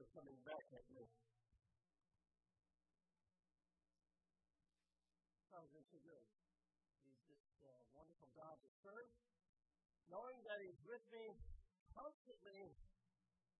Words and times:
are 0.00 0.16
coming 0.16 0.40
back 0.48 0.64
at 0.72 0.86
me. 0.96 1.04
Has 5.52 5.68
so 5.92 6.00
good. 6.00 6.24
He's 7.04 7.20
just 7.28 7.44
a 7.60 7.68
uh, 7.68 7.84
wonderful 7.92 8.32
God 8.32 8.56
to 8.64 8.70
serve, 8.80 9.12
knowing 10.08 10.40
that 10.48 10.64
He's 10.64 10.80
with 10.88 11.04
me 11.12 11.36
constantly 11.92 12.72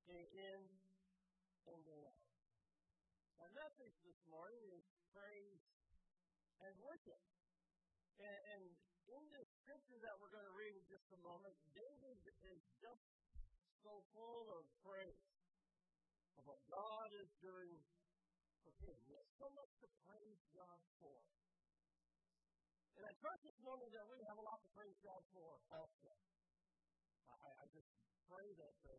day 0.08 0.24
in 0.32 0.64
and 1.68 1.80
day 1.84 2.08
out. 2.08 2.24
My 3.36 3.52
message 3.52 3.92
this 4.00 4.16
morning 4.32 4.64
is 4.72 4.88
praise 5.12 5.60
and 6.64 6.72
worship. 6.80 7.20
And, 8.16 8.40
and 8.56 8.62
in 9.12 9.24
this 9.36 9.48
scripture 9.60 10.00
that 10.08 10.16
we're 10.24 10.32
going 10.32 10.48
to 10.48 10.56
read 10.56 10.72
in 10.72 10.84
just 10.88 11.04
a 11.12 11.20
moment, 11.20 11.52
David 11.76 12.16
is 12.48 12.64
just 12.80 13.04
so 13.84 14.00
full 14.16 14.48
of 14.56 14.64
praise 14.80 15.29
what 16.50 16.58
God 16.66 17.14
is 17.14 17.30
doing 17.38 17.78
for 18.66 18.74
him. 18.82 18.98
He 19.06 19.14
has 19.14 19.28
so 19.38 19.46
much 19.54 19.70
to 19.78 19.86
praise 20.02 20.42
God 20.50 20.78
for. 20.98 21.14
And 22.98 23.06
I 23.06 23.14
trust 23.22 23.46
this 23.46 23.54
morning 23.62 23.86
that 23.94 24.02
we 24.10 24.18
have 24.26 24.34
a 24.34 24.42
lot 24.42 24.58
to 24.58 24.70
praise 24.74 24.98
God 25.06 25.22
for 25.30 25.62
also. 25.70 26.10
I, 27.30 27.62
I 27.62 27.64
just 27.70 27.86
pray 28.26 28.50
that 28.58 28.74
uh, 28.82 28.98